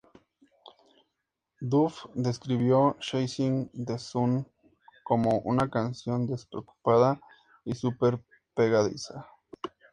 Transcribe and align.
Duff 1.61 2.07
describió 2.15 2.97
Chasing 3.01 3.69
the 3.85 3.99
sun 3.99 4.47
como: 5.03 5.41
"una 5.41 5.69
canción 5.69 6.25
despreocupada 6.25 7.21
y 7.65 7.75
super 7.75 8.19
pegadiza". 8.55 9.27